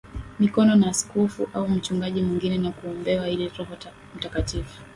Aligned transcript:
mikono 0.39 0.75
na 0.75 0.87
askofu 0.89 1.47
au 1.53 1.67
mchungaji 1.69 2.21
mwingine 2.21 2.57
na 2.57 2.71
kuombewa 2.71 3.29
ili 3.29 3.49
Roho 3.57 3.77
Mtakatifu 4.15 4.81